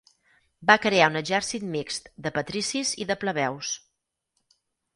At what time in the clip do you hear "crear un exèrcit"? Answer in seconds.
0.85-1.67